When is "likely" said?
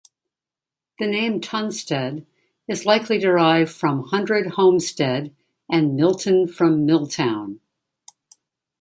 2.87-3.19